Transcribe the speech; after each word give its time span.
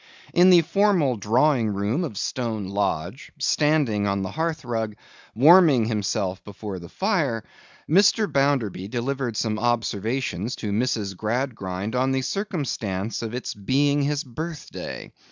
In 0.33 0.49
the 0.49 0.61
formal 0.63 1.15
drawing 1.15 1.67
room 1.75 2.03
of 2.03 2.17
Stone 2.17 2.67
Lodge, 2.69 3.31
standing 3.37 4.07
on 4.07 4.23
the 4.23 4.31
hearthrug, 4.31 4.95
warming 5.35 5.85
himself 5.85 6.43
before 6.43 6.79
the 6.79 6.89
fire, 6.89 7.43
Mr. 7.87 8.25
Bounderby 8.25 8.87
delivered 8.87 9.37
some 9.37 9.59
observations 9.59 10.55
to 10.55 10.71
Mrs. 10.71 11.15
Gradgrind 11.15 11.95
on 11.95 12.13
the 12.13 12.23
circumstance 12.23 13.21
of 13.21 13.35
its 13.35 13.53
being 13.53 14.01
his 14.01 14.23
birthday. 14.23 15.11